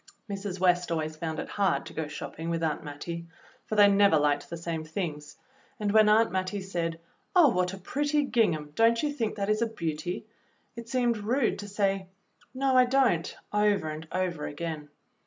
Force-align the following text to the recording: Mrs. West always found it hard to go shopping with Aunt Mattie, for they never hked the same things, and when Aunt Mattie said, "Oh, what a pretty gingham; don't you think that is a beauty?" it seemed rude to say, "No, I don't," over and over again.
Mrs. 0.27 0.59
West 0.59 0.91
always 0.91 1.15
found 1.15 1.37
it 1.37 1.47
hard 1.47 1.85
to 1.85 1.93
go 1.93 2.07
shopping 2.07 2.49
with 2.49 2.63
Aunt 2.63 2.83
Mattie, 2.83 3.27
for 3.67 3.75
they 3.75 3.87
never 3.87 4.17
hked 4.17 4.49
the 4.49 4.57
same 4.57 4.83
things, 4.83 5.37
and 5.79 5.91
when 5.91 6.09
Aunt 6.09 6.31
Mattie 6.31 6.61
said, 6.63 6.99
"Oh, 7.35 7.49
what 7.49 7.71
a 7.71 7.77
pretty 7.77 8.23
gingham; 8.23 8.71
don't 8.73 9.03
you 9.03 9.13
think 9.13 9.35
that 9.35 9.47
is 9.47 9.61
a 9.61 9.67
beauty?" 9.67 10.25
it 10.75 10.89
seemed 10.89 11.17
rude 11.19 11.59
to 11.59 11.67
say, 11.67 12.07
"No, 12.51 12.75
I 12.75 12.85
don't," 12.85 13.37
over 13.53 13.89
and 13.91 14.07
over 14.11 14.47
again. 14.47 14.89